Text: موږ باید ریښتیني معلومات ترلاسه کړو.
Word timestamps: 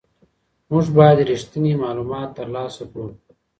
موږ 0.69 0.85
باید 0.97 1.25
ریښتیني 1.29 1.73
معلومات 1.83 2.29
ترلاسه 2.39 2.83
کړو. 2.91 3.07